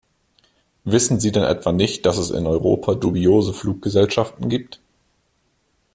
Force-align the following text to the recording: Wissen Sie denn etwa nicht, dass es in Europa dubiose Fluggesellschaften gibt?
Wissen 0.83 1.19
Sie 1.19 1.31
denn 1.31 1.43
etwa 1.43 1.71
nicht, 1.71 2.07
dass 2.07 2.17
es 2.17 2.31
in 2.31 2.47
Europa 2.47 2.95
dubiose 2.95 3.53
Fluggesellschaften 3.53 4.49
gibt? 4.49 4.79